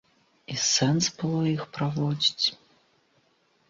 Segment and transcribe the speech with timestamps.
[0.53, 2.47] І сэнс было іх праводзіць?